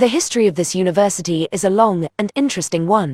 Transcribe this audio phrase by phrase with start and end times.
[0.00, 3.08] The history of this university is a long and interesting one.